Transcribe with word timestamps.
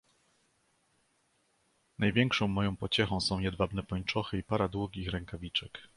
"Największą 1.99 2.47
moją 2.47 2.77
pociechą 2.77 3.19
są 3.21 3.39
jedwabne 3.39 3.83
pończochy 3.83 4.37
i 4.37 4.43
para 4.43 4.67
długich 4.67 5.09
rękawiczek." 5.11 5.87